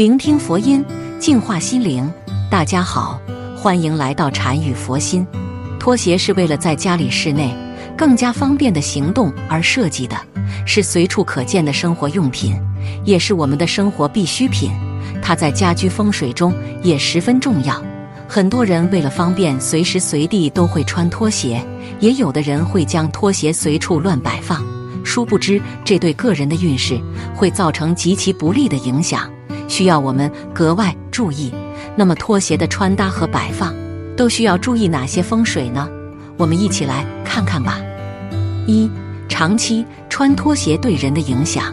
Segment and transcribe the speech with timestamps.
[0.00, 0.82] 聆听佛音，
[1.18, 2.10] 净化心灵。
[2.50, 3.20] 大家好，
[3.54, 5.26] 欢迎来到禅语佛心。
[5.78, 7.54] 拖鞋是为了在家里室内
[7.98, 10.16] 更加方便的行动而设计的，
[10.64, 12.58] 是随处可见的生活用品，
[13.04, 14.70] 也是我们的生活必需品。
[15.20, 17.78] 它在家居风水中也十分重要。
[18.26, 21.62] 很多人为了方便，随时随地都会穿拖鞋，
[21.98, 24.64] 也有的人会将拖鞋随处乱摆放。
[25.04, 26.98] 殊不知，这对个人的运势
[27.34, 29.30] 会造成极其不利的影响，
[29.70, 31.54] 需要我们格外注意。
[31.96, 33.72] 那么，拖鞋的穿搭和摆放
[34.16, 35.88] 都需要注意哪些风水呢？
[36.36, 37.78] 我们一起来看看吧。
[38.66, 38.90] 一、
[39.28, 41.72] 长期穿拖鞋对人的影响。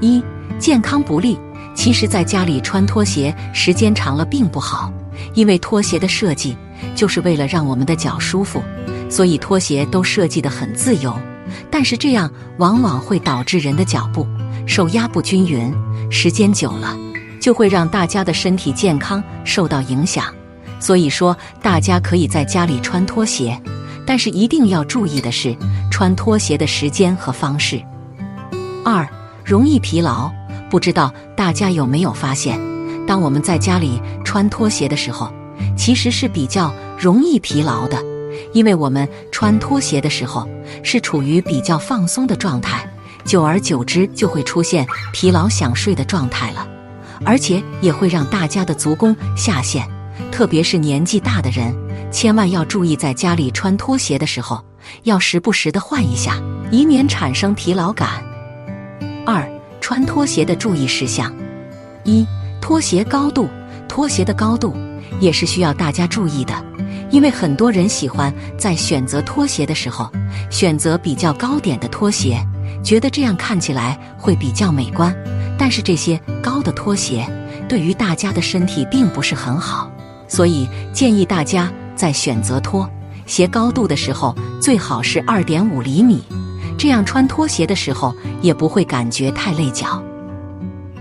[0.00, 0.22] 一、
[0.58, 1.38] 健康不利。
[1.74, 4.92] 其实，在家里穿拖鞋时间长了并不好，
[5.34, 6.56] 因为拖鞋的设计
[6.94, 8.62] 就是为了让我们的脚舒服，
[9.10, 11.12] 所以拖鞋都设计得很自由。
[11.70, 14.26] 但是这样往往会导致人的脚步
[14.66, 15.74] 受压不均匀，
[16.10, 16.96] 时间久了
[17.44, 20.34] 就会让大家的身体健康受到影响。
[20.80, 23.60] 所以说，大家可以在家里穿拖鞋，
[24.06, 25.54] 但是一定要注意的是
[25.90, 27.78] 穿拖鞋的时间和方式。
[28.82, 29.06] 二，
[29.44, 30.32] 容易疲劳。
[30.70, 32.58] 不知道大家有没有发现，
[33.06, 35.30] 当我们在家里穿拖鞋的时候，
[35.76, 38.02] 其实是比较容易疲劳的。
[38.54, 40.48] 因为我们穿拖鞋的时候
[40.82, 42.88] 是处于比较放松的状态，
[43.26, 46.66] 久而久之就会出现疲劳想睡的状态了，
[47.24, 49.88] 而且也会让大家的足弓下陷。
[50.30, 51.74] 特别是年纪大的人，
[52.10, 54.62] 千万要注意，在家里穿拖鞋的时候
[55.04, 58.22] 要时不时的换一下，以免产生疲劳感。
[59.26, 59.48] 二、
[59.80, 61.34] 穿拖鞋的注意事项：
[62.04, 62.26] 一、
[62.60, 63.48] 拖鞋高度，
[63.88, 64.76] 拖鞋的高度
[65.20, 66.54] 也是需要大家注意的。
[67.10, 70.10] 因为很多人喜欢在选择拖鞋的时候
[70.50, 72.44] 选择比较高点的拖鞋，
[72.82, 75.14] 觉得这样看起来会比较美观。
[75.64, 77.26] 但是这些高的拖鞋
[77.66, 79.90] 对于大家的身体并不是很好，
[80.28, 82.86] 所以建议大家在选择拖
[83.24, 86.22] 鞋高度的时候最好是二点五厘米，
[86.76, 90.02] 这样穿拖鞋的时候也不会感觉太累脚。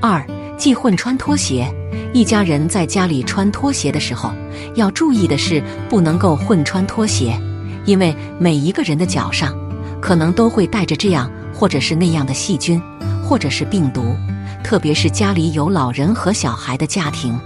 [0.00, 0.24] 二，
[0.56, 1.66] 忌混穿拖鞋。
[2.12, 4.30] 一家人在家里穿拖鞋的时候，
[4.76, 7.36] 要注意的是不能够混穿拖鞋，
[7.84, 9.52] 因为每一个人的脚上
[10.00, 12.80] 可能都会带着这样或者是那样的细菌，
[13.24, 14.14] 或者是病毒。
[14.62, 17.38] 特别是家里有老人和小孩的家庭，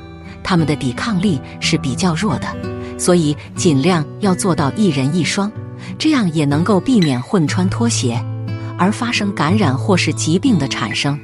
[0.43, 2.47] 他们的抵抗力是比较弱的，
[2.99, 5.51] 所以尽量要做到一人一双，
[5.99, 8.23] 这样也能够避免混穿拖鞋
[8.79, 11.19] 而发生感染或是疾病的产生。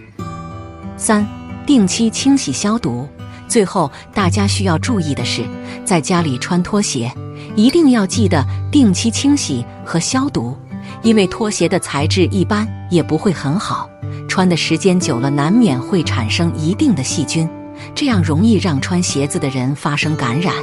[0.96, 1.26] 三，
[1.66, 3.08] 定期清洗消毒。
[3.46, 5.44] 最后，大家需要注意的是，
[5.84, 7.12] 在家里穿拖鞋，
[7.54, 10.56] 一定要记得定期清洗和消毒，
[11.02, 13.88] 因为拖鞋的材质一般也不会很好，
[14.28, 17.48] 穿的时间久了，难免会产生一定的细菌，
[17.94, 20.54] 这样容易让穿鞋子的人发生感染，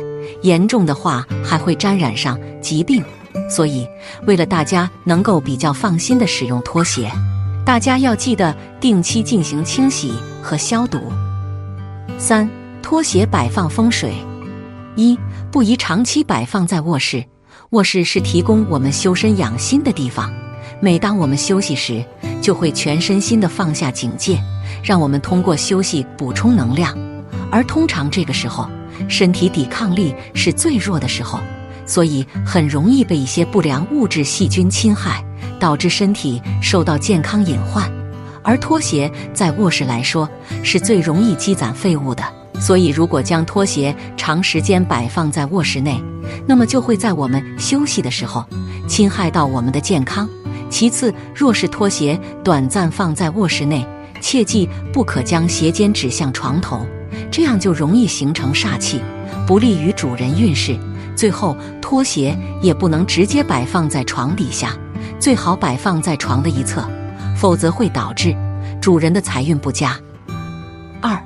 [0.41, 3.03] 严重的话还会沾染上疾病。
[3.49, 3.87] 所以，
[4.25, 7.11] 为了大家能够比较放心的使用拖鞋，
[7.65, 10.99] 大家要记得定期进行清洗和消毒。
[12.17, 12.49] 三。
[12.81, 14.13] 拖鞋摆放风水：
[14.95, 15.15] 一
[15.51, 17.23] 不宜长期摆放在卧室。
[17.71, 20.33] 卧室是提供我们修身养心的地方，
[20.81, 22.03] 每当我们休息时，
[22.41, 24.41] 就会全身心的放下警戒，
[24.83, 26.97] 让我们通过休息补充能量。
[27.51, 28.67] 而通常这个时候，
[29.07, 31.39] 身体抵抗力是最弱的时候，
[31.85, 35.23] 所以很容易被一些不良物质、细菌侵害，
[35.59, 37.87] 导致身体受到健康隐患。
[38.41, 40.27] 而拖鞋在卧室来说，
[40.63, 42.23] 是最容易积攒废物的。
[42.59, 46.01] 所以，如果将拖鞋长时间摆放在卧室内，
[46.45, 48.45] 那么就会在我们休息的时候
[48.87, 50.29] 侵害到我们的健康。
[50.69, 53.85] 其次，若是拖鞋短暂放在卧室内，
[54.21, 56.85] 切记不可将鞋尖指向床头，
[57.31, 59.01] 这样就容易形成煞气，
[59.47, 60.77] 不利于主人运势。
[61.15, 64.73] 最后，拖鞋也不能直接摆放在床底下，
[65.19, 66.87] 最好摆放在床的一侧，
[67.35, 68.35] 否则会导致
[68.79, 69.97] 主人的财运不佳。
[71.01, 71.17] 二。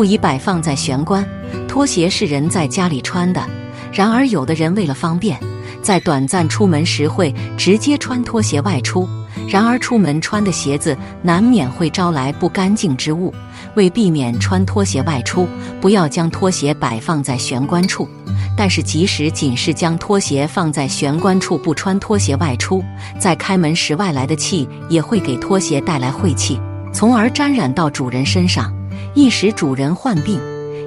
[0.00, 1.22] 不宜摆放在玄关。
[1.68, 3.46] 拖鞋是人在家里穿的，
[3.92, 5.38] 然而有的人为了方便，
[5.82, 9.06] 在短暂出门时会直接穿拖鞋外出。
[9.46, 13.30] 然而出门穿的鞋子难免会招来不干净之物，
[13.74, 15.46] 为避免穿拖鞋外出，
[15.82, 18.08] 不要将拖鞋摆放在玄关处。
[18.56, 22.82] 但是即使仅是将拖鞋放在玄关处，不穿拖鞋外出，
[23.18, 26.58] 在开门时外来的气也会给拖鞋带来晦气，
[26.90, 28.74] 从而沾染到主人身上。
[29.14, 30.40] 易使主人患病，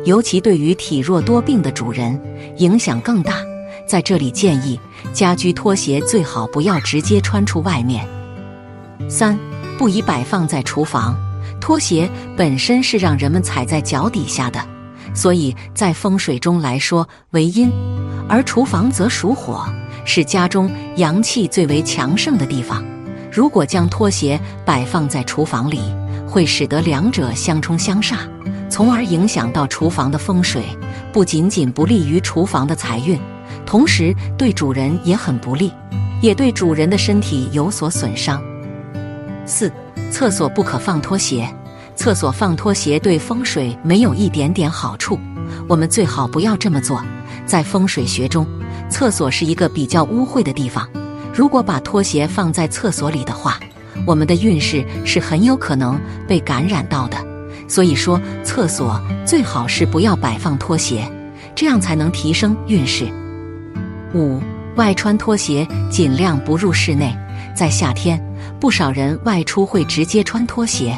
[0.05, 2.19] 尤其对于体弱多病的主人
[2.57, 3.35] 影响更大。
[3.85, 4.79] 在这里建议，
[5.11, 8.07] 家居拖鞋最好不要直接穿出外面。
[9.09, 9.37] 三，
[9.77, 11.15] 不宜摆放在厨房。
[11.59, 14.59] 拖鞋本身是让人们踩在脚底下的，
[15.13, 17.69] 所以在风水中来说为阴，
[18.27, 19.65] 而厨房则属火，
[20.05, 22.83] 是家中阳气最为强盛的地方。
[23.31, 25.79] 如果将拖鞋摆放在厨房里，
[26.33, 28.15] 会使得两者相冲相煞，
[28.67, 30.63] 从而影响到厨房的风水，
[31.11, 33.19] 不仅仅不利于厨房的财运，
[33.67, 35.71] 同时对主人也很不利，
[36.23, 38.41] 也对主人的身体有所损伤。
[39.45, 39.71] 四、
[40.09, 41.47] 厕所不可放拖鞋，
[41.95, 45.19] 厕所放拖鞋对风水没有一点点好处，
[45.69, 46.99] 我们最好不要这么做。
[47.45, 48.43] 在风水学中，
[48.89, 50.89] 厕所是一个比较污秽的地方。
[51.31, 53.59] 如果把拖鞋放在厕所里的话，
[54.05, 57.17] 我们的运势是很有可能被感染到的。
[57.67, 61.09] 所以说，厕所最好是不要摆放拖鞋，
[61.55, 63.05] 这样才能提升运势。
[64.13, 64.39] 五、
[64.75, 67.15] 外穿拖鞋尽量不入室内。
[67.55, 68.19] 在夏天，
[68.59, 70.95] 不少人外出会直接穿拖鞋，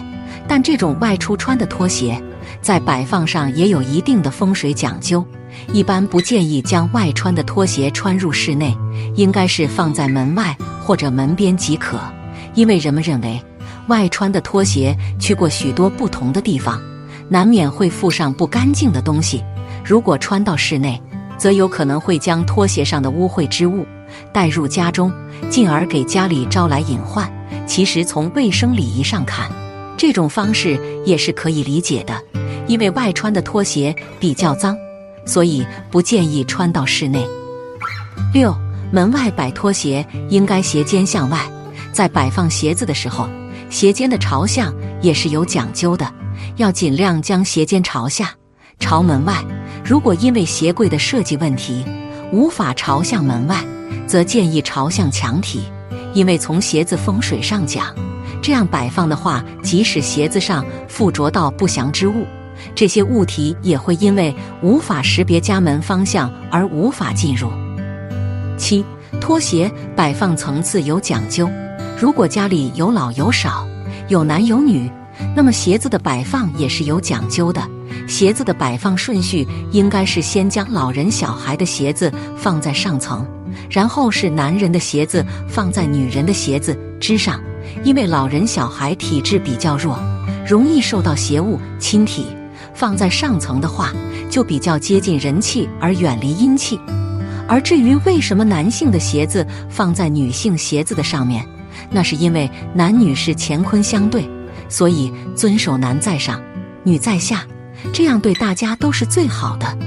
[0.47, 2.21] 但这种外出穿的拖鞋，
[2.61, 5.25] 在摆放上也有一定的风水讲究。
[5.71, 8.75] 一般不建议将外穿的拖鞋穿入室内，
[9.15, 11.99] 应该是放在门外或者门边即可。
[12.55, 13.39] 因为人们认为，
[13.87, 16.81] 外穿的拖鞋去过许多不同的地方，
[17.29, 19.43] 难免会附上不干净的东西。
[19.83, 20.99] 如果穿到室内，
[21.37, 23.85] 则有可能会将拖鞋上的污秽之物
[24.31, 25.11] 带入家中，
[25.49, 27.31] 进而给家里招来隐患。
[27.67, 29.49] 其实从卫生礼仪上看，
[29.97, 32.19] 这种方式也是可以理解的，
[32.67, 34.75] 因为外穿的拖鞋比较脏。
[35.27, 37.27] 所以不建议穿到室内。
[38.33, 38.55] 六，
[38.91, 41.39] 门外摆拖鞋应该鞋尖向外，
[41.95, 43.29] 在摆放鞋子的时候，
[43.69, 46.05] 鞋尖的朝向也是有讲究的，
[46.57, 48.33] 要尽量将鞋尖朝下，
[48.79, 49.41] 朝门外。
[49.81, 51.85] 如果因为鞋柜的设计问题
[52.33, 53.63] 无法朝向门外，
[54.05, 55.63] 则建议朝向墙体，
[56.13, 57.95] 因为从鞋子风水上讲，
[58.41, 62.25] 这样摆放的话，即使鞋子上附着到不祥之物。
[62.75, 67.49] 这些物体也会因为无法识别家门方向而无法进入。
[68.57, 68.83] 七，
[69.21, 71.49] 拖鞋摆放层次有讲究。
[71.97, 73.65] 如果家里有老有少，
[74.09, 74.91] 有男有女，
[75.33, 77.61] 那么鞋子的摆放也是有讲究的。
[78.07, 83.25] 鞋子的摆放顺序应该是先将老人小孩的鞋子放在上层，
[83.69, 87.39] 然后是男人的鞋子放在女人的鞋子之上。
[87.83, 89.97] 因为老人小孩体质比较弱，
[90.45, 92.27] 容易受到邪物侵体。
[92.73, 93.93] 放在上层的话，
[94.29, 96.77] 就比较接近人气而远离阴气。
[97.47, 101.43] 而至于为什么男性的鞋子放在女性鞋子的上面，
[101.89, 104.29] 那是因为男女是乾坤相对，
[104.69, 106.41] 所以遵守男在上，
[106.83, 107.45] 女在下，
[107.93, 109.77] 这样对大家都是最好的。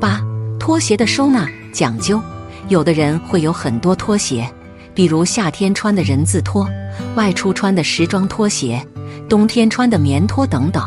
[0.00, 0.20] 八，
[0.58, 2.20] 拖鞋的收纳讲究，
[2.68, 4.48] 有的人会有很多拖鞋，
[4.94, 6.68] 比如夏天穿的人字拖，
[7.14, 8.84] 外出穿的时装拖鞋，
[9.28, 10.82] 冬天穿的棉拖等等。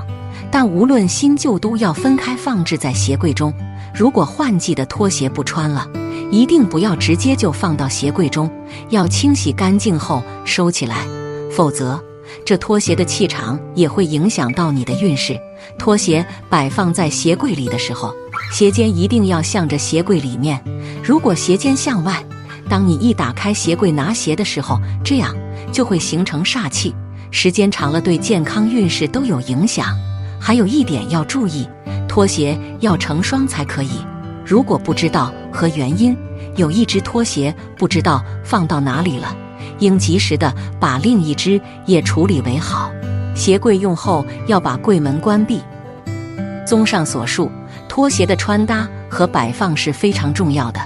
[0.50, 3.54] 但无论新旧都要分开放置在鞋柜中。
[3.94, 5.88] 如果换季的拖鞋不穿了，
[6.32, 8.50] 一定不要直接就放到鞋柜中，
[8.90, 11.06] 要清洗干净后收起来，
[11.52, 12.02] 否则
[12.46, 15.38] 这拖鞋的气场也会影响到你的运势。
[15.78, 18.14] 拖鞋摆放在鞋柜里的时候，
[18.54, 20.60] 鞋尖一定要向着鞋柜里面。
[21.04, 22.24] 如果鞋尖向外，
[22.70, 25.36] 当你一打开鞋柜拿鞋的时候，这样
[25.74, 26.96] 就会形成煞气，
[27.30, 29.88] 时间长了对健康运势都有影响。
[30.40, 31.68] 还有一点要注意，
[32.08, 33.92] 拖鞋要成双才可以。
[34.46, 36.16] 如果不知道和原因，
[36.56, 39.36] 有一只拖鞋不知道放到哪里了，
[39.80, 42.92] 应及时的把另一只也处理为好。
[43.36, 45.62] 鞋柜用后要把柜门关闭。
[46.66, 47.52] 综上所述，
[47.88, 50.80] 拖鞋的穿搭和摆放是非常重要的，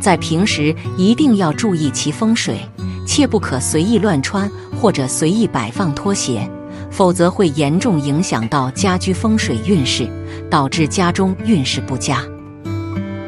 [0.00, 2.58] 在平时一定要注意其风水，
[3.06, 4.50] 切不可随意乱穿
[4.80, 6.48] 或者随意摆放拖鞋。
[6.90, 10.06] 否则会严重影响到家居风水运势，
[10.50, 12.22] 导致家中运势不佳。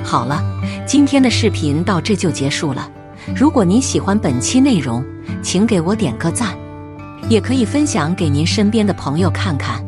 [0.03, 0.45] 好了，
[0.87, 2.91] 今天的视频到这就结束了。
[3.35, 5.03] 如果您喜欢本期内容，
[5.43, 6.55] 请给我点个赞，
[7.29, 9.83] 也可以分享给您身边的朋友看看。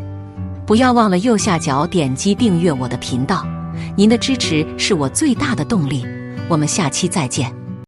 [0.64, 3.46] 不要忘了右下角点击订阅我的频道，
[3.94, 6.04] 您的支持是我最大的动力。
[6.48, 7.65] 我们下期再见。